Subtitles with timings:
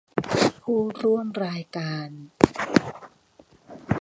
[0.61, 2.09] ผู้ร่วมรายการ